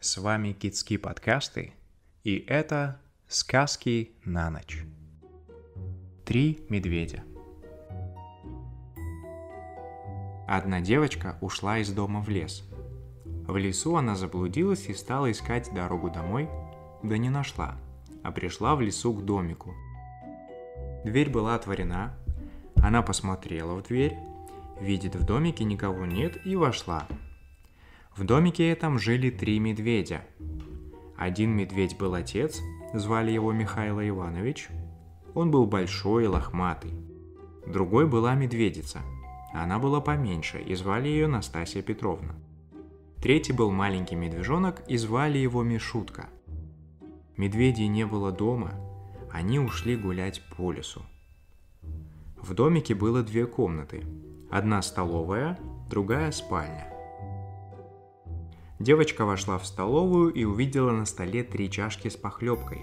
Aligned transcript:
С 0.00 0.16
вами 0.16 0.52
Китские 0.52 1.00
подкасты, 1.00 1.72
и 2.22 2.44
это 2.46 3.00
«Сказки 3.26 4.12
на 4.24 4.48
ночь». 4.48 4.84
Три 6.24 6.64
медведя. 6.68 7.24
Одна 10.46 10.80
девочка 10.80 11.36
ушла 11.40 11.78
из 11.78 11.90
дома 11.90 12.20
в 12.20 12.28
лес. 12.28 12.62
В 13.48 13.56
лесу 13.56 13.96
она 13.96 14.14
заблудилась 14.14 14.86
и 14.86 14.94
стала 14.94 15.32
искать 15.32 15.74
дорогу 15.74 16.10
домой, 16.10 16.48
да 17.02 17.18
не 17.18 17.28
нашла, 17.28 17.76
а 18.22 18.30
пришла 18.30 18.76
в 18.76 18.80
лесу 18.80 19.12
к 19.12 19.24
домику. 19.24 19.74
Дверь 21.04 21.28
была 21.28 21.56
отворена, 21.56 22.16
она 22.76 23.02
посмотрела 23.02 23.74
в 23.74 23.82
дверь, 23.82 24.16
видит 24.80 25.16
в 25.16 25.26
домике 25.26 25.64
никого 25.64 26.06
нет 26.06 26.46
и 26.46 26.54
вошла– 26.54 27.08
в 28.18 28.24
домике 28.24 28.68
этом 28.68 28.98
жили 28.98 29.30
три 29.30 29.60
медведя. 29.60 30.22
Один 31.16 31.50
медведь 31.50 31.96
был 31.96 32.14
отец, 32.14 32.60
звали 32.92 33.30
его 33.30 33.52
Михаил 33.52 34.00
Иванович. 34.00 34.68
Он 35.34 35.52
был 35.52 35.66
большой 35.66 36.24
и 36.24 36.26
лохматый. 36.26 36.90
Другой 37.64 38.08
была 38.08 38.34
медведица. 38.34 39.02
Она 39.54 39.78
была 39.78 40.00
поменьше, 40.00 40.60
и 40.60 40.74
звали 40.74 41.06
ее 41.08 41.28
Настасья 41.28 41.80
Петровна. 41.80 42.34
Третий 43.22 43.52
был 43.52 43.70
маленький 43.70 44.16
медвежонок, 44.16 44.82
и 44.88 44.96
звали 44.96 45.38
его 45.38 45.62
Мишутка. 45.62 46.26
Медведей 47.36 47.86
не 47.86 48.04
было 48.04 48.32
дома, 48.32 48.72
они 49.32 49.60
ушли 49.60 49.96
гулять 49.96 50.42
по 50.56 50.72
лесу. 50.72 51.02
В 52.36 52.52
домике 52.54 52.96
было 52.96 53.22
две 53.22 53.46
комнаты. 53.46 54.02
Одна 54.50 54.82
столовая, 54.82 55.56
другая 55.88 56.32
спальня– 56.32 56.92
Девочка 58.78 59.24
вошла 59.24 59.58
в 59.58 59.66
столовую 59.66 60.32
и 60.32 60.44
увидела 60.44 60.92
на 60.92 61.04
столе 61.04 61.42
три 61.42 61.68
чашки 61.68 62.08
с 62.08 62.16
похлебкой. 62.16 62.82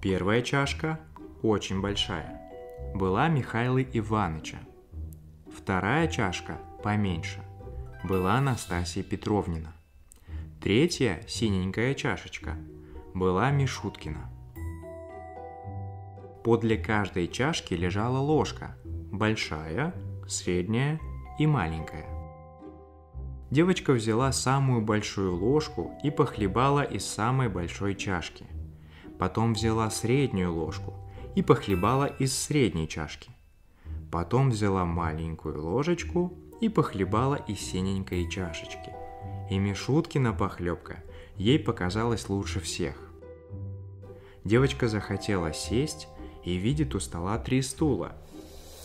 Первая 0.00 0.40
чашка, 0.40 1.00
очень 1.42 1.80
большая, 1.80 2.40
была 2.94 3.28
Михаила 3.28 3.82
Иваныча. 3.82 4.58
Вторая 5.52 6.06
чашка, 6.06 6.60
поменьше, 6.84 7.42
была 8.04 8.34
Анастасия 8.34 9.02
Петровнина. 9.02 9.74
Третья, 10.62 11.24
синенькая 11.26 11.94
чашечка, 11.94 12.56
была 13.14 13.50
Мишуткина. 13.50 14.30
Подле 16.44 16.76
каждой 16.78 17.26
чашки 17.26 17.74
лежала 17.74 18.18
ложка, 18.18 18.76
большая, 18.84 19.92
средняя 20.28 21.00
и 21.40 21.48
маленькая. 21.48 22.15
Девочка 23.50 23.92
взяла 23.92 24.32
самую 24.32 24.80
большую 24.80 25.36
ложку 25.36 25.92
и 26.02 26.10
похлебала 26.10 26.82
из 26.82 27.06
самой 27.06 27.48
большой 27.48 27.94
чашки. 27.94 28.44
Потом 29.18 29.54
взяла 29.54 29.88
среднюю 29.90 30.52
ложку 30.52 30.94
и 31.36 31.42
похлебала 31.42 32.06
из 32.06 32.36
средней 32.36 32.88
чашки. 32.88 33.30
Потом 34.10 34.50
взяла 34.50 34.84
маленькую 34.84 35.62
ложечку 35.62 36.32
и 36.60 36.68
похлебала 36.68 37.36
из 37.36 37.60
синенькой 37.60 38.28
чашечки. 38.28 38.92
И 39.48 39.58
Мишуткина 39.58 40.32
похлебка 40.32 41.04
ей 41.36 41.58
показалась 41.60 42.28
лучше 42.28 42.58
всех. 42.58 42.96
Девочка 44.44 44.88
захотела 44.88 45.52
сесть 45.52 46.08
и 46.44 46.56
видит 46.56 46.94
у 46.94 47.00
стола 47.00 47.38
три 47.38 47.62
стула. 47.62 48.12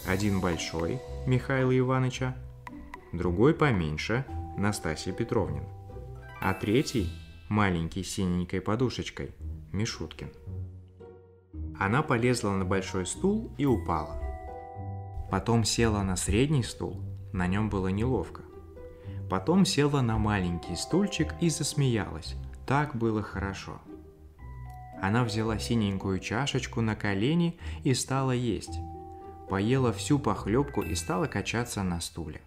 Один 0.08 0.40
большой, 0.40 1.00
Михаила 1.26 1.78
Ивановича, 1.78 2.36
другой 3.12 3.54
поменьше, 3.54 4.26
Настасья 4.58 5.14
Петровнин, 5.14 5.64
а 6.42 6.54
третий, 6.54 7.10
маленький 7.50 8.04
синенькой 8.04 8.62
подушечкой, 8.62 9.32
Мишуткин. 9.72 10.30
Она 11.80 12.04
полезла 12.04 12.52
на 12.52 12.66
большой 12.66 13.06
стул 13.06 13.52
и 13.58 13.66
упала. 13.66 14.22
Потом 15.32 15.64
села 15.64 16.04
на 16.04 16.16
средний 16.16 16.64
стул, 16.64 17.02
на 17.34 17.48
нем 17.48 17.70
было 17.70 17.88
неловко. 17.88 18.42
Потом 19.30 19.66
села 19.66 20.02
на 20.02 20.18
маленький 20.18 20.76
стульчик 20.76 21.34
и 21.40 21.50
засмеялась. 21.50 22.36
Так 22.68 22.96
было 22.96 23.24
хорошо. 23.24 23.80
Она 25.02 25.24
взяла 25.24 25.58
синенькую 25.58 26.20
чашечку 26.20 26.82
на 26.82 26.96
колени 26.96 27.58
и 27.84 27.94
стала 27.94 28.32
есть. 28.32 28.78
Поела 29.50 29.92
всю 29.92 30.20
похлебку 30.20 30.82
и 30.82 30.94
стала 30.96 31.26
качаться 31.26 31.82
на 31.82 32.00
стуле. 32.00 32.42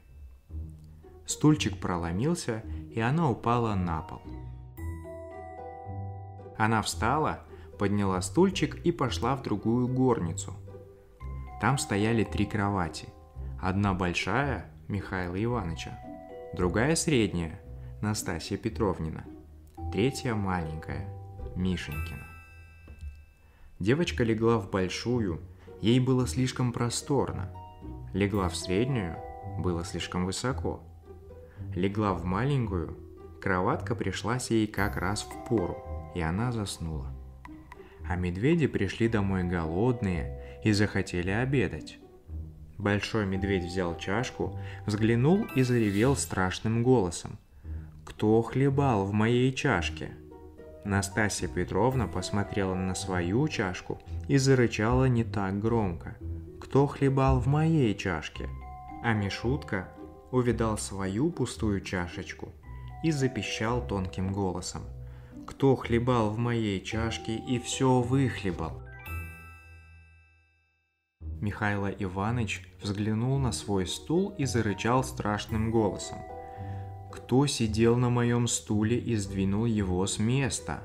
Стульчик 1.26 1.78
проломился, 1.78 2.62
и 2.90 3.00
она 3.00 3.30
упала 3.30 3.74
на 3.74 4.02
пол. 4.02 4.20
Она 6.56 6.82
встала, 6.82 7.40
подняла 7.78 8.20
стульчик 8.20 8.76
и 8.84 8.92
пошла 8.92 9.34
в 9.36 9.42
другую 9.42 9.88
горницу. 9.88 10.54
Там 11.60 11.78
стояли 11.78 12.24
три 12.24 12.44
кровати. 12.44 13.08
Одна 13.60 13.94
большая– 13.94 14.70
Михаила 14.88 15.42
Ивановича, 15.42 15.98
другая 16.54 16.94
средняя– 16.94 17.58
Настасья 18.02 18.58
Петровнина, 18.58 19.24
третья 19.90 20.34
маленькая– 20.34 21.08
Мишенькина. 21.56 22.26
Девочка 23.80 24.24
легла 24.24 24.58
в 24.58 24.70
большую, 24.70 25.40
ей 25.80 26.00
было 26.00 26.26
слишком 26.26 26.72
просторно. 26.72 27.50
Легла 28.12 28.50
в 28.50 28.56
среднюю, 28.56 29.16
было 29.58 29.84
слишком 29.86 30.26
высоко– 30.26 30.82
легла 31.74 32.14
в 32.14 32.24
маленькую, 32.24 32.96
кроватка 33.40 33.94
пришлась 33.94 34.50
ей 34.50 34.66
как 34.66 34.96
раз 34.96 35.22
в 35.22 35.48
пору, 35.48 35.76
и 36.14 36.20
она 36.20 36.52
заснула. 36.52 37.14
А 38.08 38.16
медведи 38.16 38.66
пришли 38.66 39.08
домой 39.08 39.44
голодные 39.44 40.60
и 40.64 40.72
захотели 40.72 41.30
обедать. 41.30 41.98
Большой 42.78 43.26
медведь 43.26 43.64
взял 43.64 43.96
чашку, 43.96 44.58
взглянул 44.86 45.46
и 45.54 45.62
заревел 45.62 46.16
страшным 46.16 46.82
голосом. 46.82 47.38
«Кто 48.04 48.42
хлебал 48.42 49.04
в 49.04 49.12
моей 49.12 49.52
чашке?» 49.52 50.10
Настасья 50.84 51.48
Петровна 51.48 52.06
посмотрела 52.06 52.74
на 52.74 52.94
свою 52.94 53.48
чашку 53.48 53.98
и 54.28 54.36
зарычала 54.36 55.06
не 55.06 55.24
так 55.24 55.58
громко. 55.58 56.16
«Кто 56.60 56.86
хлебал 56.86 57.40
в 57.40 57.46
моей 57.46 57.94
чашке?» 57.94 58.48
А 59.02 59.12
Мишутка 59.12 59.88
увидал 60.34 60.76
свою 60.78 61.30
пустую 61.30 61.80
чашечку 61.80 62.48
и 63.04 63.12
запищал 63.12 63.86
тонким 63.86 64.32
голосом. 64.32 64.82
«Кто 65.46 65.76
хлебал 65.76 66.30
в 66.30 66.38
моей 66.38 66.80
чашке 66.80 67.36
и 67.36 67.60
все 67.60 68.00
выхлебал?» 68.00 68.82
Михайло 71.40 71.86
Иванович 71.86 72.66
взглянул 72.82 73.38
на 73.38 73.52
свой 73.52 73.86
стул 73.86 74.34
и 74.36 74.44
зарычал 74.44 75.04
страшным 75.04 75.70
голосом. 75.70 76.18
«Кто 77.12 77.46
сидел 77.46 77.96
на 77.96 78.10
моем 78.10 78.48
стуле 78.48 78.98
и 78.98 79.14
сдвинул 79.14 79.66
его 79.66 80.04
с 80.04 80.18
места?» 80.18 80.82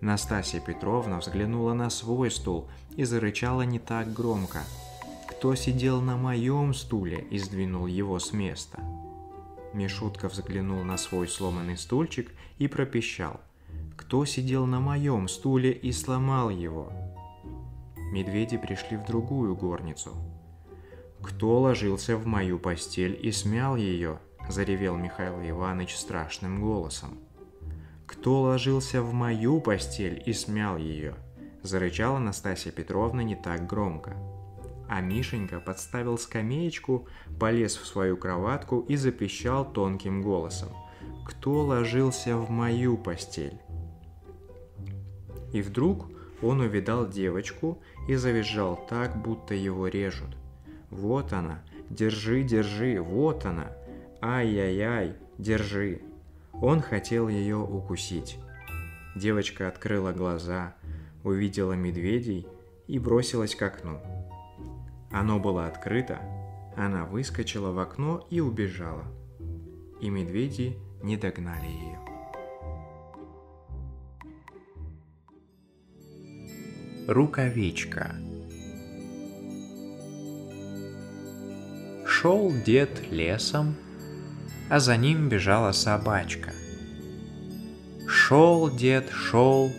Настасья 0.00 0.60
Петровна 0.60 1.18
взглянула 1.18 1.74
на 1.74 1.90
свой 1.90 2.30
стул 2.30 2.68
и 2.96 3.02
зарычала 3.02 3.62
не 3.62 3.80
так 3.80 4.12
громко– 4.12 4.60
кто 5.42 5.56
сидел 5.56 6.00
на 6.00 6.16
моем 6.16 6.72
стуле 6.72 7.26
и 7.28 7.36
сдвинул 7.36 7.88
его 7.88 8.20
с 8.20 8.32
места. 8.32 8.78
Мишутка 9.72 10.28
взглянул 10.28 10.84
на 10.84 10.96
свой 10.96 11.26
сломанный 11.26 11.76
стульчик 11.76 12.30
и 12.58 12.68
пропищал. 12.68 13.40
Кто 13.96 14.24
сидел 14.24 14.66
на 14.66 14.78
моем 14.78 15.26
стуле 15.26 15.72
и 15.72 15.90
сломал 15.90 16.48
его? 16.48 16.92
Медведи 18.12 18.56
пришли 18.56 18.96
в 18.96 19.04
другую 19.04 19.56
горницу. 19.56 20.14
Кто 21.20 21.58
ложился 21.58 22.16
в 22.16 22.24
мою 22.24 22.60
постель 22.60 23.18
и 23.20 23.32
смял 23.32 23.74
ее? 23.74 24.20
Заревел 24.48 24.96
Михаил 24.96 25.40
Иванович 25.40 25.96
страшным 25.96 26.60
голосом. 26.60 27.18
Кто 28.06 28.42
ложился 28.42 29.02
в 29.02 29.12
мою 29.12 29.60
постель 29.60 30.22
и 30.24 30.32
смял 30.34 30.76
ее? 30.76 31.16
Зарычала 31.64 32.20
Настасья 32.20 32.70
Петровна 32.70 33.24
не 33.24 33.34
так 33.34 33.66
громко 33.66 34.16
а 34.92 35.00
Мишенька 35.00 35.58
подставил 35.58 36.18
скамеечку, 36.18 37.08
полез 37.40 37.78
в 37.78 37.86
свою 37.86 38.18
кроватку 38.18 38.80
и 38.80 38.96
запищал 38.96 39.64
тонким 39.64 40.20
голосом. 40.20 40.68
«Кто 41.24 41.62
ложился 41.62 42.36
в 42.36 42.50
мою 42.50 42.98
постель?» 42.98 43.58
И 45.54 45.62
вдруг 45.62 46.10
он 46.42 46.60
увидал 46.60 47.08
девочку 47.08 47.78
и 48.06 48.16
завизжал 48.16 48.86
так, 48.86 49.16
будто 49.16 49.54
его 49.54 49.86
режут. 49.88 50.36
«Вот 50.90 51.32
она! 51.32 51.62
Держи, 51.88 52.42
держи! 52.42 53.00
Вот 53.00 53.46
она! 53.46 53.72
Ай-яй-яй! 54.20 55.14
Держи!» 55.38 56.02
Он 56.52 56.82
хотел 56.82 57.28
ее 57.28 57.56
укусить. 57.56 58.38
Девочка 59.16 59.68
открыла 59.68 60.12
глаза, 60.12 60.74
увидела 61.24 61.72
медведей 61.72 62.46
и 62.88 62.98
бросилась 62.98 63.54
к 63.54 63.62
окну. 63.62 64.21
Оно 65.12 65.38
было 65.38 65.66
открыто, 65.66 66.20
она 66.76 67.04
выскочила 67.04 67.70
в 67.70 67.78
окно 67.78 68.26
и 68.30 68.40
убежала. 68.40 69.04
И 70.00 70.08
медведи 70.08 70.78
не 71.02 71.16
догнали 71.16 71.66
ее. 71.66 71.98
Рукавичка 77.08 78.16
Шел 82.06 82.52
дед 82.64 83.10
лесом, 83.10 83.74
а 84.70 84.78
за 84.78 84.96
ним 84.96 85.28
бежала 85.28 85.72
собачка. 85.72 86.52
Шел 88.06 88.70
дед, 88.70 89.10
шел, 89.10 89.72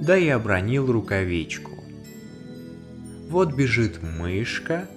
да 0.00 0.16
и 0.16 0.28
обронил 0.28 0.90
рукавичку. 0.90 1.75
Вот 3.28 3.52
бежит 3.54 4.00
мышка, 4.02 4.88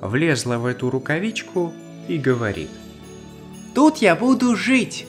влезла 0.00 0.56
в 0.56 0.64
эту 0.64 0.88
рукавичку 0.90 1.74
и 2.08 2.16
говорит. 2.16 2.70
«Тут 3.74 3.98
я 3.98 4.16
буду 4.16 4.56
жить!» 4.56 5.06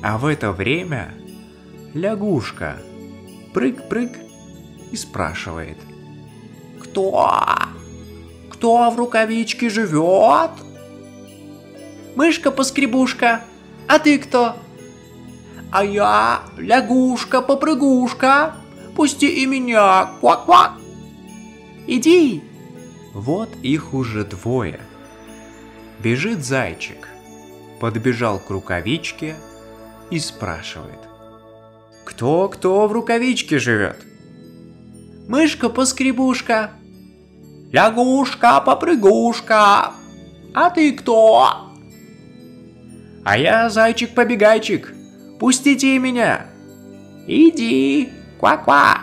А 0.00 0.16
в 0.16 0.26
это 0.26 0.52
время 0.52 1.12
лягушка 1.92 2.76
прыг-прыг 3.52 4.12
и 4.92 4.96
спрашивает. 4.96 5.76
«Кто? 6.80 7.28
Кто 8.50 8.90
в 8.90 8.96
рукавичке 8.96 9.70
живет?» 9.70 10.52
«Мышка-поскребушка, 12.14 13.42
а 13.88 13.98
ты 13.98 14.18
кто?» 14.18 14.54
«А 15.72 15.84
я 15.84 16.42
лягушка-попрыгушка, 16.58 18.54
пусти 18.94 19.42
и 19.42 19.46
меня, 19.46 20.10
квак-квак!» 20.20 20.79
«Иди!» 21.86 22.42
Вот 23.14 23.48
их 23.62 23.94
уже 23.94 24.24
двое. 24.24 24.80
Бежит 25.98 26.44
зайчик, 26.44 27.08
подбежал 27.80 28.38
к 28.38 28.50
рукавичке 28.50 29.36
и 30.10 30.18
спрашивает. 30.18 31.00
«Кто-кто 32.04 32.86
в 32.86 32.92
рукавичке 32.92 33.58
живет?» 33.58 34.04
мышка-поскребушка, 35.30 36.72
лягушка-попрыгушка. 37.72 39.92
А 40.52 40.70
ты 40.70 40.92
кто? 40.92 41.70
А 43.24 43.38
я 43.38 43.70
зайчик-побегайчик. 43.70 44.92
Пустите 45.38 45.96
меня. 46.00 46.46
Иди, 47.28 48.08
ква-ква. 48.40 49.02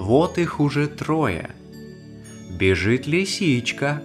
Вот 0.00 0.38
их 0.38 0.60
уже 0.60 0.88
трое. 0.88 1.50
Бежит 2.58 3.06
лисичка. 3.06 4.02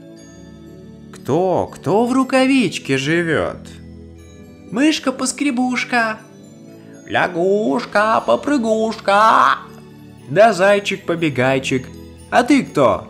Кто, 1.13 1.71
кто 1.73 2.05
в 2.05 2.11
рукавичке 2.11 2.97
живет? 2.97 3.69
Мышка-поскребушка, 4.71 6.19
Лягушка, 7.05 8.21
попрыгушка. 8.27 9.59
Да 10.29 10.51
зайчик-побегайчик. 10.51 11.85
А 12.29 12.43
ты 12.43 12.63
кто? 12.63 13.07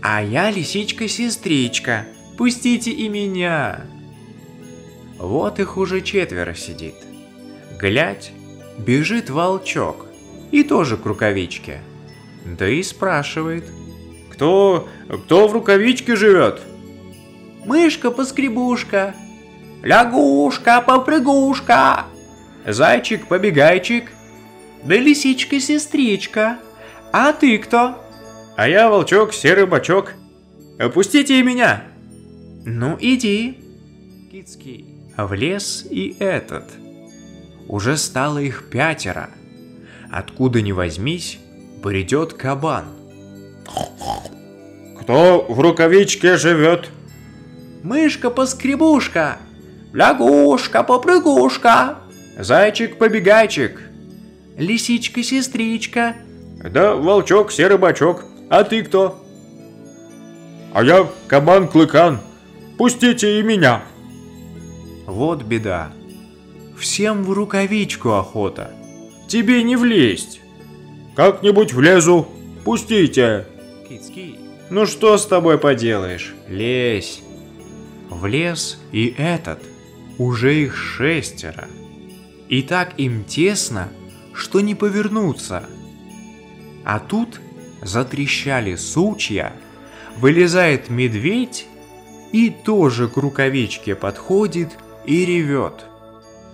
А 0.00 0.22
я 0.22 0.52
лисичка-сестричка. 0.52 2.06
Пустите 2.38 2.92
и 2.92 3.08
меня. 3.08 3.80
Вот 5.18 5.58
их 5.58 5.76
уже 5.76 6.02
четверо 6.02 6.54
сидит. 6.54 6.94
Глядь, 7.80 8.30
бежит 8.78 9.28
волчок. 9.28 10.09
И 10.50 10.62
тоже 10.62 10.96
к 10.96 11.04
рукавичке. 11.06 11.80
Да 12.44 12.68
и 12.68 12.82
спрашивает. 12.82 13.64
Кто, 14.32 14.88
кто 15.24 15.48
в 15.48 15.52
рукавичке 15.52 16.16
живет? 16.16 16.60
Мышка-поскребушка. 17.64 19.14
Лягушка-попрыгушка. 19.82 22.04
Зайчик-побегайчик. 22.66 24.10
Да 24.84 24.96
лисичка-сестричка. 24.96 26.58
А 27.12 27.32
ты 27.32 27.58
кто? 27.58 28.02
А 28.56 28.68
я 28.68 28.88
волчок, 28.88 29.32
серый 29.32 29.66
бачок. 29.66 30.12
Опустите 30.78 31.42
меня. 31.42 31.84
Ну 32.64 32.96
иди. 33.00 33.58
Кицкий. 34.30 34.86
В 35.16 35.32
лес 35.34 35.86
и 35.90 36.16
этот. 36.18 36.70
Уже 37.68 37.96
стало 37.96 38.38
их 38.38 38.70
пятеро. 38.70 39.30
Откуда 40.10 40.60
ни 40.60 40.72
возьмись, 40.72 41.38
придет 41.82 42.32
кабан. 42.32 42.86
Кто 45.00 45.46
в 45.48 45.60
рукавичке 45.60 46.36
живет? 46.36 46.90
Мышка-поскребушка, 47.82 49.38
лягушка-попрыгушка, 49.92 51.98
Зайчик-побегайчик. 52.38 53.80
Лисичка-сестричка. 54.56 56.16
Да, 56.64 56.94
волчок, 56.94 57.52
серый 57.52 57.76
бачок. 57.78 58.24
А 58.48 58.64
ты 58.64 58.82
кто? 58.82 59.22
А 60.72 60.82
я 60.82 61.06
кабан-клыкан. 61.28 62.18
Пустите 62.78 63.40
и 63.40 63.42
меня. 63.42 63.82
Вот 65.06 65.42
беда. 65.42 65.92
Всем 66.78 67.24
в 67.24 67.32
рукавичку 67.32 68.12
охота. 68.12 68.70
Тебе 69.30 69.62
не 69.62 69.76
влезть. 69.76 70.40
Как-нибудь 71.14 71.72
влезу. 71.72 72.26
Пустите. 72.64 73.46
Ну 74.70 74.86
что 74.86 75.16
с 75.16 75.24
тобой 75.24 75.56
поделаешь? 75.56 76.34
Лезь. 76.48 77.22
Влез 78.08 78.80
и 78.90 79.14
этот. 79.16 79.62
Уже 80.18 80.64
их 80.64 80.76
шестеро. 80.76 81.68
И 82.48 82.62
так 82.62 82.94
им 82.98 83.22
тесно, 83.22 83.90
что 84.34 84.60
не 84.60 84.74
повернуться. 84.74 85.62
А 86.84 86.98
тут 86.98 87.40
затрещали 87.82 88.74
сучья, 88.74 89.52
вылезает 90.16 90.90
медведь 90.90 91.66
и 92.32 92.50
тоже 92.50 93.06
к 93.06 93.16
рукавичке 93.16 93.94
подходит 93.94 94.70
и 95.06 95.24
ревет. 95.24 95.84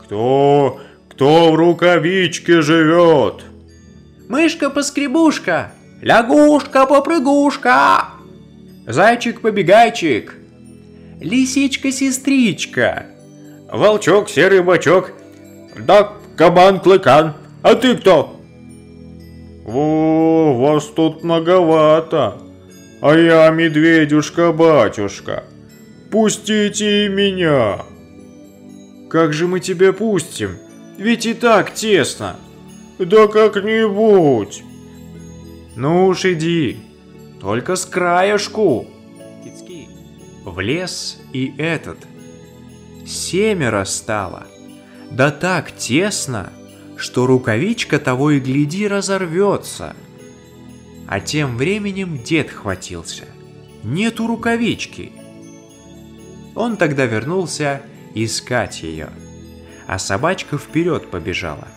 «Кто, 0.02 0.80
кто 1.16 1.50
в 1.50 1.56
рукавичке 1.56 2.62
живет?» 2.62 3.44
«Мышка-поскребушка, 4.28 5.72
лягушка-попрыгушка, 6.02 8.04
зайчик-побегайчик, 8.86 10.34
лисичка-сестричка, 11.20 13.06
волчок-серый 13.72 14.62
бочок 14.62 15.12
да, 15.78 16.12
кабан 16.36 16.80
Клыкан. 16.80 17.34
А 17.62 17.74
ты 17.74 17.96
кто? 17.96 18.36
О, 19.66 20.54
вас 20.54 20.86
тут 20.86 21.24
многовато. 21.24 22.38
А 23.00 23.14
я 23.14 23.50
медведюшка-батюшка. 23.50 25.44
Пустите 26.10 27.08
меня. 27.08 27.80
Как 29.10 29.32
же 29.32 29.46
мы 29.46 29.60
тебя 29.60 29.92
пустим? 29.92 30.50
Ведь 30.98 31.26
и 31.26 31.34
так 31.34 31.74
тесно. 31.74 32.36
Да 32.98 33.26
как-нибудь. 33.26 34.62
Ну 35.76 36.06
уж 36.06 36.24
иди. 36.24 36.78
Только 37.40 37.76
с 37.76 37.84
краешку. 37.84 38.86
В 40.44 40.60
лес 40.60 41.20
и 41.32 41.52
этот. 41.58 41.98
Семеро 43.04 43.84
стало. 43.84 44.46
Да 45.10 45.30
так 45.30 45.70
тесно, 45.72 46.52
что 46.96 47.26
рукавичка 47.26 47.98
того 47.98 48.30
и 48.30 48.40
гляди 48.40 48.88
разорвется. 48.88 49.94
А 51.06 51.20
тем 51.20 51.56
временем 51.56 52.22
дед 52.22 52.50
хватился. 52.50 53.24
Нету 53.84 54.26
рукавички. 54.26 55.12
Он 56.54 56.76
тогда 56.76 57.04
вернулся 57.04 57.82
искать 58.14 58.82
ее. 58.82 59.10
А 59.86 59.98
собачка 59.98 60.58
вперед 60.58 61.10
побежала. 61.10 61.68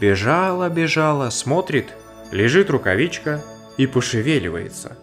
Бежала, 0.00 0.68
бежала, 0.68 1.30
смотрит, 1.30 1.92
лежит 2.30 2.70
рукавичка 2.70 3.42
и 3.76 3.86
пошевеливается. 3.86 4.96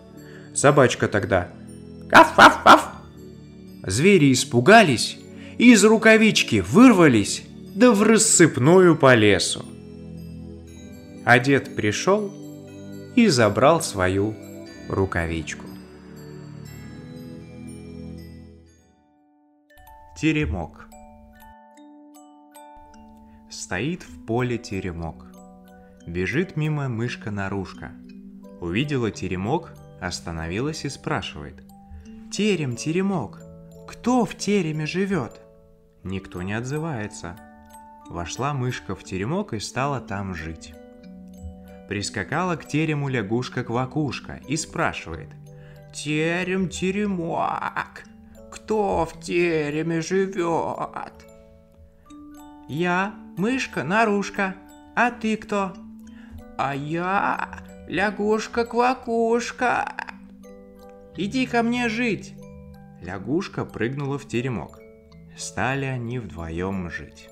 Собачка 0.56 1.08
тогда 1.08 1.50
«Каф-каф-каф!» 2.10 2.90
Звери 3.86 4.32
испугались 4.32 5.18
и 5.58 5.74
из 5.74 5.84
рукавички 5.84 6.62
вырвались 6.62 7.44
да 7.76 7.92
в 7.92 8.04
рассыпную 8.04 8.96
по 8.96 9.16
лесу. 9.16 9.66
А 11.26 11.40
дед 11.40 11.76
пришел 11.76 12.34
и 13.16 13.28
забрал 13.28 13.82
свою 13.82 14.36
рукавичку. 14.90 15.66
Теремок 20.20 20.89
Стоит 23.70 24.02
в 24.02 24.26
поле 24.26 24.58
теремок. 24.58 25.28
Бежит 26.08 26.58
мимо 26.58 26.90
мышка-нарушка. 26.90 27.92
Увидела 28.62 29.12
теремок, 29.12 29.74
остановилась 30.02 30.86
и 30.86 30.90
спрашивает. 30.90 31.62
«Терем, 32.32 32.76
теремок, 32.76 33.40
кто 33.88 34.26
в 34.26 34.34
тереме 34.34 34.88
живет? 34.88 35.40
Никто 36.04 36.42
не 36.42 36.54
отзывается. 36.54 37.38
Вошла 38.10 38.56
мышка 38.56 38.96
в 38.96 39.04
теремок 39.04 39.54
и 39.54 39.60
стала 39.60 40.02
там 40.02 40.34
жить. 40.34 40.74
Прискакала 41.88 42.56
к 42.56 42.66
терему 42.66 43.08
лягушка-квакушка 43.08 44.42
и 44.48 44.58
спрашивает. 44.58 45.30
«Терем-теремок, 45.94 48.04
кто 48.50 49.06
в 49.06 49.22
тереме 49.22 50.02
живет?» 50.02 51.29
«Я, 52.70 53.14
мышка-нарушка, 53.36 54.56
а 54.96 55.10
ты 55.10 55.36
кто?» 55.38 55.74
«А 56.56 56.76
я, 56.76 57.64
лягушка-квакушка». 57.88 59.92
«Иди 61.18 61.48
ко 61.48 61.64
мне 61.64 61.90
жить!» 61.90 62.36
Лягушка 63.02 63.66
прыгнула 63.66 64.20
в 64.20 64.28
теремок. 64.28 64.80
Стали 65.36 65.86
они 65.86 66.20
вдвоем 66.20 66.92
жить. 66.92 67.28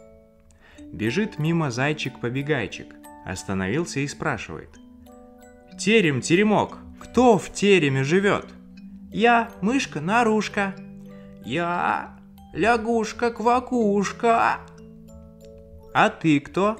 Бежит 0.80 1.38
мимо 1.38 1.70
зайчик-побегайчик, 1.70 2.96
остановился 3.24 4.00
и 4.00 4.08
спрашивает. 4.08 4.72
«Терем, 5.78 6.22
теремок, 6.22 6.80
кто 7.00 7.38
в 7.38 7.54
тереме 7.54 8.04
живет?» 8.04 8.48
«Я, 9.12 9.52
мышка-нарушка». 9.62 10.74
«Я, 11.46 12.18
лягушка-квакушка». 12.54 14.62
«А 16.00 16.12
ты 16.12 16.40
кто?» 16.40 16.78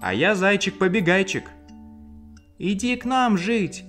«А 0.00 0.14
я 0.14 0.34
зайчик-побегайчик». 0.34 1.50
«Иди 2.58 2.96
к 2.96 3.04
нам 3.04 3.36
жить». 3.36 3.84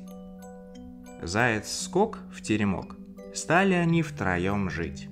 Заяц 1.21 1.71
скок 1.71 2.19
в 2.29 2.41
теремок. 2.41 2.97
Стали 3.33 3.75
они 3.75 4.01
втроем 4.01 4.69
жить. 4.69 5.07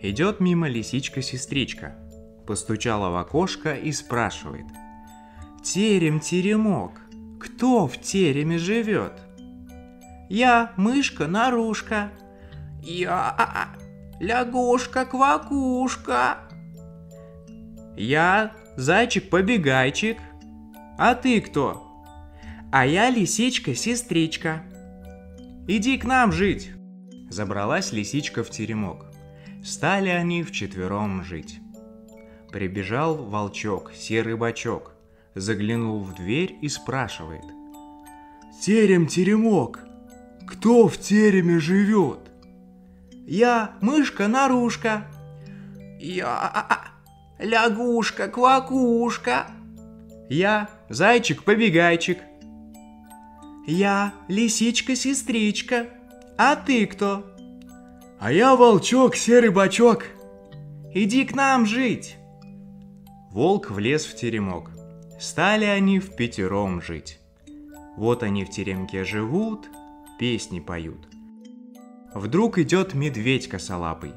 Идет 0.00 0.40
мимо 0.40 0.66
лисичка-сестричка. 0.66 1.94
Постучала 2.48 3.10
в 3.10 3.16
окошко 3.16 3.74
и 3.74 3.92
спрашивает. 3.92 4.66
Терем-теремок, 5.62 7.00
кто 7.38 7.86
в 7.86 7.96
тереме 7.98 8.58
живет? 8.58 9.12
Я 10.28 10.72
мышка-нарушка. 10.76 12.10
Я 12.82 13.68
лягушка-квакушка. 14.18 16.38
Я 17.96 18.52
зайчик-побегайчик. 18.76 20.18
А 20.98 21.14
ты 21.14 21.40
кто? 21.40 21.82
А 22.70 22.86
я 22.86 23.10
лисичка-сестричка. 23.10 24.62
Иди 25.66 25.96
к 25.96 26.04
нам 26.04 26.30
жить. 26.30 26.72
Забралась 27.30 27.92
лисичка 27.92 28.44
в 28.44 28.50
теремок. 28.50 29.06
Стали 29.64 30.10
они 30.10 30.42
вчетвером 30.42 31.24
жить. 31.24 31.60
Прибежал 32.52 33.16
волчок, 33.16 33.92
серый 33.94 34.36
бачок, 34.36 34.92
заглянул 35.34 36.02
в 36.02 36.14
дверь 36.14 36.56
и 36.60 36.68
спрашивает. 36.68 37.44
«Терем-теремок, 38.62 39.80
кто 40.46 40.88
в 40.88 40.96
тереме 40.98 41.58
живет?» 41.58 42.20
«Я 43.26 43.72
мышка-нарушка». 43.80 45.06
«Я 45.98 46.95
лягушка-квакушка». 47.38 49.46
«Я 50.28 50.68
зайчик-побегайчик». 50.88 52.18
«Я 53.66 54.12
лисичка-сестричка». 54.28 55.86
«А 56.38 56.56
ты 56.56 56.86
кто?» 56.86 57.24
А 58.18 58.32
я 58.32 58.56
волчок, 58.56 59.14
серый 59.14 59.50
бачок. 59.50 60.04
Иди 60.94 61.26
к 61.26 61.34
нам 61.34 61.66
жить. 61.66 62.16
Волк 63.30 63.70
влез 63.70 64.06
в 64.06 64.16
теремок. 64.16 64.70
Стали 65.20 65.66
они 65.66 66.00
в 66.00 66.16
пятером 66.16 66.80
жить. 66.80 67.20
Вот 67.96 68.22
они 68.22 68.44
в 68.44 68.50
теремке 68.50 69.04
живут, 69.04 69.68
песни 70.18 70.60
поют. 70.60 71.08
Вдруг 72.14 72.58
идет 72.58 72.94
медведь 72.94 73.48
косолапый. 73.48 74.12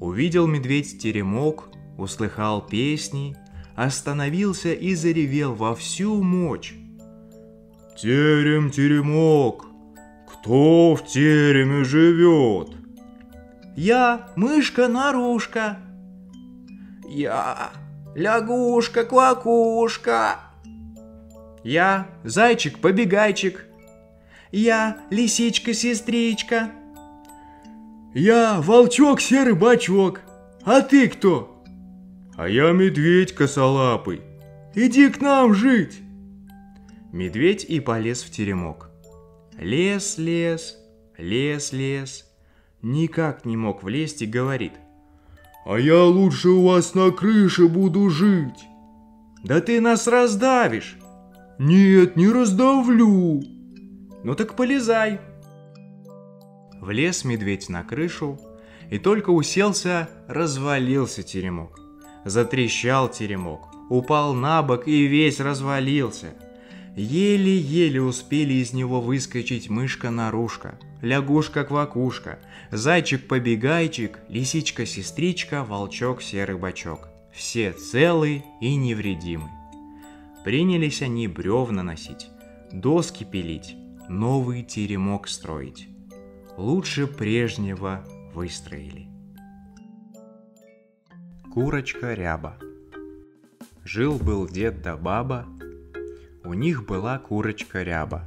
Увидел 0.00 0.48
медведь 0.48 1.00
теремок, 1.00 1.68
услыхал 1.98 2.62
песни, 2.62 3.36
остановился 3.76 4.72
и 4.72 4.94
заревел 4.94 5.54
во 5.54 5.74
всю 5.74 6.22
мощь. 6.22 6.72
Терем-теремок, 8.00 9.66
кто 10.26 10.94
в 10.94 11.04
тереме 11.04 11.84
живет? 11.84 12.70
Я 13.76 14.30
мышка-нарушка. 14.36 15.78
Я 17.08 17.70
лягушка-квакушка. 18.14 20.36
Я 21.64 22.06
зайчик-побегайчик. 22.24 23.64
Я 24.52 24.98
лисичка-сестричка. 25.10 26.70
Я 28.14 28.60
волчок-серый 28.60 29.54
бачок. 29.54 30.20
А 30.64 30.80
ты 30.80 31.08
кто? 31.08 31.57
А 32.38 32.48
я 32.48 32.70
медведь 32.70 33.34
косолапый. 33.34 34.22
Иди 34.76 35.10
к 35.10 35.20
нам 35.20 35.54
жить. 35.54 36.00
Медведь 37.12 37.64
и 37.64 37.80
полез 37.80 38.22
в 38.22 38.30
теремок. 38.30 38.90
Лес, 39.58 40.18
лес, 40.18 40.78
лес, 41.18 41.72
лес 41.72 42.24
никак 42.80 43.44
не 43.44 43.56
мог 43.56 43.82
влезть 43.82 44.22
и 44.22 44.26
говорит. 44.26 44.74
«А 45.66 45.78
я 45.80 46.04
лучше 46.04 46.50
у 46.50 46.64
вас 46.64 46.94
на 46.94 47.10
крыше 47.10 47.66
буду 47.66 48.08
жить». 48.08 48.68
«Да 49.42 49.60
ты 49.60 49.80
нас 49.80 50.06
раздавишь!» 50.06 50.96
«Нет, 51.58 52.14
не 52.14 52.28
раздавлю!» 52.28 53.42
«Ну 54.22 54.34
так 54.36 54.54
полезай!» 54.54 55.20
Влез 56.80 57.24
медведь 57.24 57.68
на 57.68 57.82
крышу, 57.82 58.38
и 58.90 59.00
только 59.00 59.30
уселся, 59.30 60.08
развалился 60.28 61.24
теремок. 61.24 61.87
Затрещал 62.24 63.08
теремок, 63.08 63.68
упал 63.88 64.34
на 64.34 64.62
бок 64.62 64.86
и 64.86 65.06
весь 65.06 65.40
развалился. 65.40 66.34
Еле-еле 66.96 68.02
успели 68.02 68.54
из 68.54 68.72
него 68.72 69.00
выскочить 69.00 69.70
мышка-нарушка, 69.70 70.78
лягушка-квакушка, 71.00 72.40
зайчик-побегайчик, 72.72 74.18
лисичка-сестричка, 74.28 75.64
волчок-серый 75.64 76.58
бачок. 76.58 77.08
Все 77.32 77.72
целы 77.72 78.42
и 78.60 78.74
невредимы. 78.74 79.48
Принялись 80.44 81.02
они 81.02 81.28
бревна 81.28 81.82
носить, 81.82 82.28
доски 82.72 83.24
пилить, 83.24 83.76
новый 84.08 84.64
теремок 84.64 85.28
строить. 85.28 85.88
Лучше 86.56 87.06
прежнего 87.06 88.04
выстроили. 88.34 89.07
Курочка 91.60 92.14
ряба. 92.14 92.54
Жил-был 93.82 94.46
дед 94.46 94.80
да 94.80 94.96
баба, 94.96 95.44
у 96.44 96.54
них 96.54 96.86
была 96.86 97.18
курочка 97.18 97.82
ряба. 97.82 98.22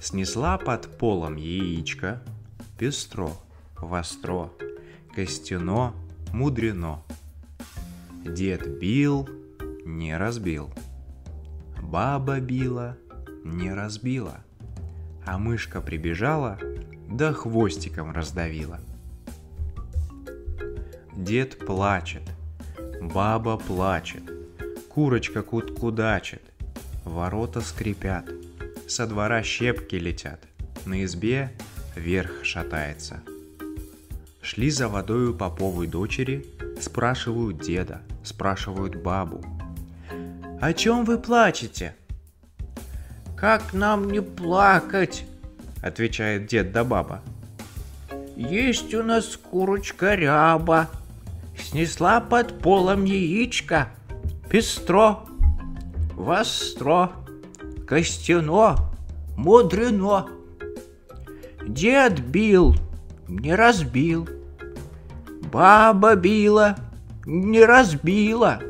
Снесла 0.00 0.56
под 0.56 0.96
полом 0.96 1.36
яичко, 1.36 2.22
пестро, 2.78 3.32
востро, 3.78 4.50
костяно, 5.14 5.92
мудрено. 6.32 7.02
Дед 8.24 8.78
бил, 8.78 9.28
не 9.84 10.16
разбил. 10.16 10.72
Баба 11.82 12.40
била, 12.40 12.96
не 13.44 13.70
разбила. 13.74 14.38
А 15.26 15.36
мышка 15.36 15.82
прибежала, 15.82 16.58
да 17.06 17.34
хвостиком 17.34 18.12
раздавила. 18.12 18.80
Дед 21.16 21.58
плачет, 21.64 22.22
баба 23.00 23.56
плачет, 23.56 24.24
курочка 24.88 25.42
кут-кудачит, 25.42 26.42
ворота 27.04 27.60
скрипят, 27.60 28.28
со 28.88 29.06
двора 29.06 29.44
щепки 29.44 29.94
летят, 29.94 30.40
на 30.84 31.04
избе 31.04 31.52
верх 31.94 32.44
шатается. 32.44 33.22
Шли 34.42 34.70
за 34.70 34.88
водою 34.88 35.34
поповой 35.34 35.86
дочери, 35.86 36.46
спрашивают 36.80 37.60
деда, 37.60 38.02
спрашивают 38.24 38.96
бабу. 38.96 39.40
«О 40.60 40.72
чем 40.72 41.04
вы 41.04 41.18
плачете?» 41.18 41.94
«Как 43.36 43.72
нам 43.72 44.10
не 44.10 44.20
плакать?»— 44.20 45.24
отвечает 45.82 46.46
дед 46.46 46.72
да 46.72 46.82
баба. 46.82 47.22
«Есть 48.36 48.92
у 48.94 49.04
нас 49.04 49.36
курочка 49.36 50.14
ряба, 50.16 50.90
снесла 51.58 52.20
под 52.20 52.60
полом 52.60 53.04
яичко, 53.04 53.88
пестро, 54.50 55.20
востро, 56.14 57.12
костяно, 57.86 58.90
мудрено. 59.36 60.28
Дед 61.66 62.20
бил, 62.20 62.74
не 63.28 63.54
разбил. 63.54 64.28
Баба 65.52 66.14
била, 66.14 66.76
не 67.26 67.64
разбила. 67.64 68.60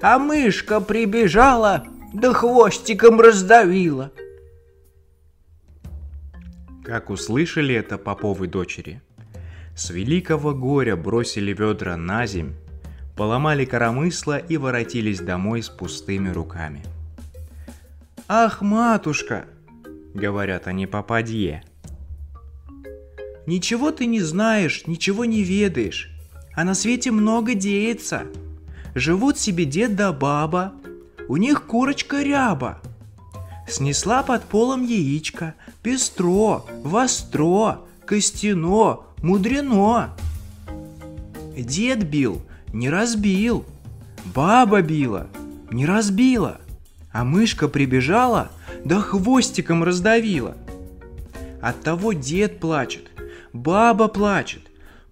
А 0.00 0.18
мышка 0.18 0.80
прибежала, 0.80 1.84
да 2.12 2.32
хвостиком 2.32 3.20
раздавила. 3.20 4.12
Как 6.84 7.10
услышали 7.10 7.74
это 7.74 7.96
поповы 7.98 8.48
дочери, 8.48 9.00
с 9.74 9.90
великого 9.90 10.54
горя 10.54 10.96
бросили 10.96 11.52
ведра 11.52 11.96
на 11.96 12.26
земь, 12.26 12.54
поломали 13.16 13.64
коромысла 13.64 14.38
и 14.38 14.56
воротились 14.56 15.20
домой 15.20 15.62
с 15.62 15.68
пустыми 15.68 16.28
руками. 16.28 16.82
«Ах, 18.28 18.62
матушка!»— 18.62 19.46
говорят 20.14 20.66
они 20.66 20.86
попадье. 20.86 21.64
«Ничего 23.46 23.90
ты 23.90 24.06
не 24.06 24.20
знаешь, 24.20 24.86
ничего 24.86 25.24
не 25.24 25.42
ведаешь, 25.42 26.10
а 26.54 26.64
на 26.64 26.74
свете 26.74 27.10
много 27.10 27.54
деется. 27.54 28.22
Живут 28.94 29.38
себе 29.38 29.64
дед 29.64 29.96
да 29.96 30.12
баба, 30.12 30.72
у 31.28 31.36
них 31.36 31.66
курочка 31.66 32.22
ряба. 32.22 32.80
Снесла 33.66 34.22
под 34.22 34.44
полом 34.44 34.84
яичко, 34.84 35.54
пестро, 35.82 36.64
востро, 36.84 37.80
костяно, 38.12 39.06
мудрено. 39.22 40.10
Дед 41.56 42.10
бил, 42.10 42.42
не 42.70 42.90
разбил. 42.90 43.64
Баба 44.34 44.82
била, 44.82 45.28
не 45.70 45.86
разбила. 45.86 46.60
А 47.10 47.24
мышка 47.24 47.68
прибежала, 47.68 48.50
да 48.84 49.00
хвостиком 49.00 49.82
раздавила. 49.82 50.58
От 51.62 51.80
того 51.80 52.12
дед 52.12 52.60
плачет, 52.60 53.10
баба 53.54 54.08
плачет, 54.08 54.60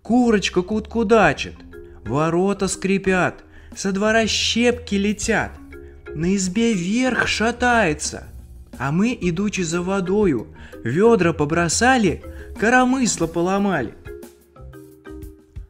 курочка 0.03 0.61
куткудачит, 0.61 1.57
ворота 2.05 2.69
скрипят, 2.69 3.45
со 3.75 3.93
двора 3.93 4.27
щепки 4.27 4.97
летят, 4.97 5.53
на 6.15 6.37
избе 6.37 6.75
верх 6.75 7.29
шатается, 7.29 8.25
а 8.79 8.93
мы, 8.93 9.17
идучи 9.19 9.63
за 9.63 9.81
водою, 9.81 10.49
ведра 10.85 11.33
побросали, 11.33 12.23
коромысло 12.61 13.27
поломали. 13.27 13.95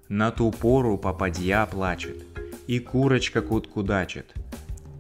На 0.09 0.33
ту 0.33 0.51
пору 0.51 0.99
попадья 0.99 1.65
плачет, 1.67 2.25
и 2.67 2.81
курочка 2.81 3.43
куткудачит. 3.43 4.35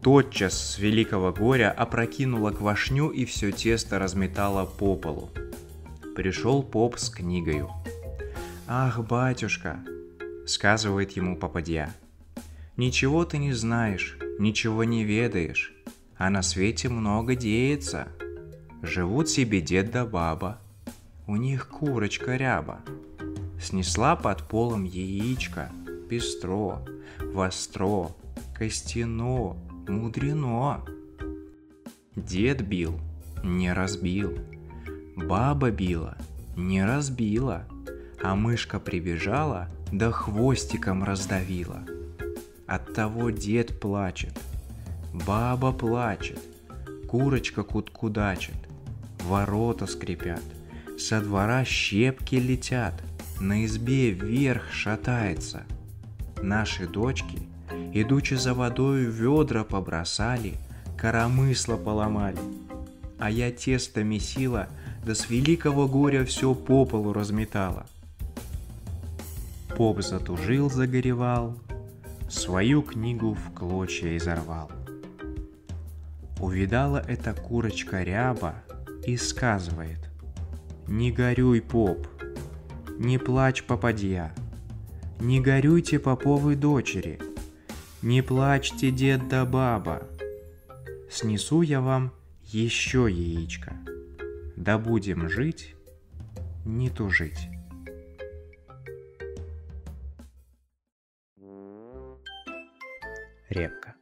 Тотчас 0.00 0.54
с 0.54 0.78
великого 0.78 1.32
горя 1.32 1.72
опрокинула 1.72 2.52
квашню 2.52 3.08
и 3.08 3.24
все 3.24 3.50
тесто 3.50 3.98
разметала 3.98 4.66
по 4.66 4.94
полу. 4.94 5.30
Пришел 6.14 6.62
поп 6.62 6.96
с 6.96 7.10
книгою. 7.10 7.68
«Ах, 8.68 9.00
батюшка!»— 9.00 9.80
сказывает 10.46 11.10
ему 11.16 11.36
попадья. 11.36 11.92
«Ничего 12.76 13.24
ты 13.24 13.38
не 13.38 13.52
знаешь, 13.52 14.16
ничего 14.38 14.84
не 14.84 15.02
ведаешь, 15.02 15.74
а 16.16 16.30
на 16.30 16.42
свете 16.42 16.88
много 16.88 17.34
деется. 17.34 18.06
Живут 18.80 19.28
себе 19.28 19.60
дед 19.60 19.90
да 19.90 20.06
баба, 20.06 20.60
у 21.30 21.36
них 21.36 21.68
курочка 21.68 22.36
ряба. 22.36 22.80
Снесла 23.62 24.16
под 24.16 24.48
полом 24.48 24.82
яичко, 24.82 25.70
пестро, 26.08 26.80
востро, 27.32 28.08
костяно, 28.52 29.56
мудрено. 29.86 30.84
Дед 32.16 32.66
бил, 32.66 32.98
не 33.44 33.72
разбил, 33.72 34.38
баба 35.14 35.70
била, 35.70 36.18
не 36.56 36.84
разбила, 36.84 37.64
а 38.20 38.34
мышка 38.34 38.80
прибежала, 38.80 39.68
да 39.92 40.10
хвостиком 40.10 41.04
раздавила– 41.04 41.84
от 42.66 42.92
того 42.94 43.30
дед 43.30 43.80
плачет, 43.80 44.38
баба 45.26 45.72
плачет, 45.72 46.40
курочка 47.08 47.62
куткудачит, 47.62 48.54
ворота 49.24 49.86
скрипят, 49.86 50.42
со 51.00 51.20
двора 51.20 51.64
щепки 51.64 52.34
летят, 52.34 52.94
на 53.40 53.64
избе 53.64 54.10
вверх 54.10 54.70
шатается. 54.72 55.62
Наши 56.42 56.86
дочки, 56.86 57.38
идучи 57.94 58.34
за 58.34 58.52
водою, 58.52 59.10
ведра 59.10 59.64
побросали, 59.64 60.54
коромысла 60.98 61.76
поломали. 61.76 62.38
А 63.18 63.30
я 63.30 63.50
тесто 63.50 64.04
месила, 64.04 64.68
да 65.04 65.14
с 65.14 65.30
великого 65.30 65.88
горя 65.88 66.24
все 66.24 66.54
по 66.54 66.84
полу 66.84 67.12
разметала. 67.14 67.86
Поп 69.76 70.02
затужил, 70.02 70.70
загоревал, 70.70 71.58
свою 72.28 72.82
книгу 72.82 73.34
в 73.34 73.54
клочья 73.54 74.16
изорвал. 74.18 74.70
Увидала 76.38 77.02
эта 77.08 77.32
курочка 77.32 78.02
ряба 78.02 78.54
и 79.06 79.16
сказывает, 79.16 80.09
«Не 80.90 81.12
горюй, 81.12 81.60
поп, 81.60 82.08
не 82.98 83.16
плачь, 83.16 83.62
попадья, 83.62 84.34
не 85.20 85.40
горюйте, 85.40 86.00
поповы 86.00 86.56
дочери, 86.56 87.20
не 88.02 88.22
плачьте, 88.22 88.90
дед 88.90 89.28
да 89.28 89.46
баба, 89.46 90.02
снесу 91.08 91.62
я 91.62 91.80
вам 91.80 92.12
еще 92.42 93.06
яичко, 93.08 93.76
да 94.56 94.78
будем 94.78 95.28
жить, 95.28 95.76
не 96.64 96.90
тужить». 96.90 97.48
Репка. 103.48 103.94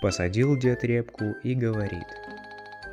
Посадил 0.00 0.56
дед 0.56 0.84
репку 0.84 1.34
и 1.42 1.54
говорит. 1.54 2.25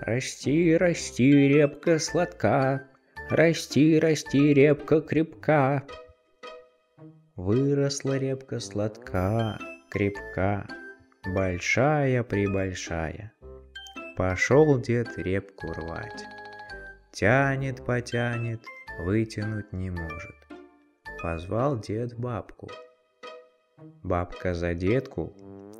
Расти, 0.05 0.77
расти, 0.77 1.47
репка 1.47 1.99
сладка, 1.99 2.83
Расти, 3.29 3.99
расти, 3.99 4.53
репка 4.53 5.01
крепка. 5.01 5.83
Выросла 7.35 8.17
репка 8.17 8.59
сладка, 8.59 9.57
крепка, 9.89 10.67
Большая-пребольшая. 11.25 13.31
Пошел 14.17 14.79
дед 14.79 15.17
репку 15.17 15.73
рвать. 15.73 16.25
Тянет, 17.11 17.85
потянет, 17.85 18.61
вытянуть 18.99 19.71
не 19.71 19.89
может. 19.89 20.35
Позвал 21.21 21.79
дед 21.79 22.19
бабку– 22.19 22.69
Бабка 24.03 24.53
за 24.53 24.73
детку, 24.73 25.33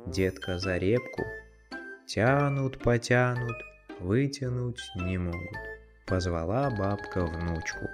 детка 0.06 0.58
за 0.58 0.76
репку. 0.76 1.24
Тянут, 2.06 2.78
потянут, 2.78 3.56
вытянуть 4.00 4.80
не 4.96 5.18
могут. 5.18 5.58
Позвала 6.06 6.70
бабка 6.70 7.24
внучку. 7.24 7.88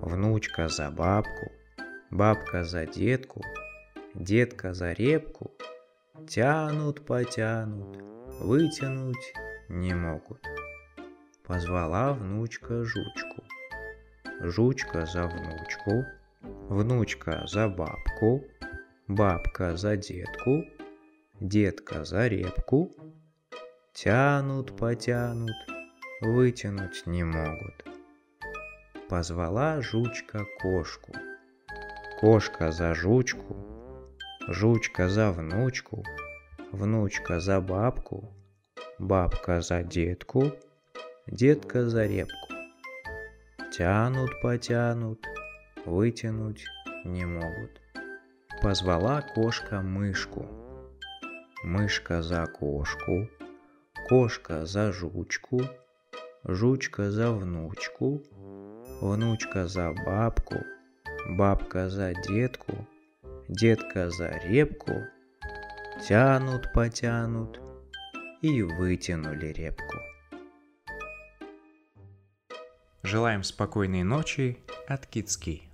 Внучка 0.00 0.68
за 0.68 0.90
бабку, 0.90 1.52
бабка 2.10 2.64
за 2.64 2.86
детку, 2.86 3.42
детка 4.14 4.74
за 4.74 4.92
репку. 4.92 5.52
Тянут, 6.26 7.06
потянут, 7.06 7.96
вытянуть 8.40 9.34
не 9.68 9.94
могут. 9.94 10.40
Позвала 11.46 12.12
внучка 12.12 12.84
жучку. 12.84 13.44
Жучка 14.40 15.06
за 15.06 15.26
внучку, 15.26 16.04
внучка 16.68 17.46
за 17.46 17.68
бабку, 17.68 18.44
Бабка 19.08 19.74
за 19.76 19.96
детку, 19.96 20.64
детка 21.40 22.04
за 22.04 22.28
репку. 22.28 22.90
Тянут, 24.00 24.76
потянут, 24.76 25.56
вытянуть 26.20 27.04
не 27.06 27.24
могут. 27.24 27.84
Позвала 29.08 29.80
жучка 29.80 30.46
кошку. 30.62 31.12
Кошка 32.20 32.70
за 32.70 32.94
жучку, 32.94 33.56
жучка 34.46 35.08
за 35.08 35.32
внучку, 35.32 36.04
внучка 36.70 37.40
за 37.40 37.60
бабку, 37.60 38.32
бабка 39.00 39.60
за 39.62 39.82
детку, 39.82 40.52
детка 41.26 41.88
за 41.88 42.06
репку. 42.06 42.54
Тянут, 43.72 44.30
потянут, 44.42 45.26
вытянуть 45.86 46.64
не 47.04 47.26
могут. 47.26 47.80
Позвала 48.62 49.22
кошка 49.22 49.82
мышку. 49.82 50.46
Мышка 51.64 52.22
за 52.22 52.46
кошку, 52.46 53.28
кошка 54.08 54.64
за 54.64 54.92
жучку, 54.92 55.60
жучка 56.44 57.10
за 57.10 57.30
внучку, 57.30 58.22
внучка 59.02 59.66
за 59.66 59.92
бабку, 59.92 60.56
бабка 61.28 61.90
за 61.90 62.14
детку, 62.14 62.86
детка 63.48 64.10
за 64.10 64.30
репку, 64.44 64.92
тянут, 66.08 66.72
потянут 66.72 67.60
и 68.40 68.62
вытянули 68.62 69.52
репку. 69.52 69.98
Желаем 73.02 73.42
спокойной 73.42 74.04
ночи 74.04 74.58
от 74.86 75.06
Кицки. 75.06 75.67